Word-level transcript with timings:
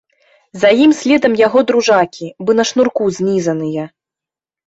За 0.61 0.69
ім 0.83 0.91
следам 0.99 1.33
яго 1.41 1.59
дружакі, 1.71 2.27
бы 2.47 2.51
на 2.59 2.63
шнурку 2.69 3.03
знізаныя. 3.17 3.83